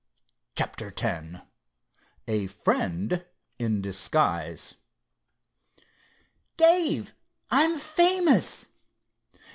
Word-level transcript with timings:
CHAPTER 0.55 0.91
X 0.99 1.37
A 2.27 2.47
FRIEND 2.47 3.23
IN 3.59 3.83
DISGUISE 3.83 4.73
"Dave, 6.57 7.13
I'm 7.51 7.77
famous!" 7.77 8.65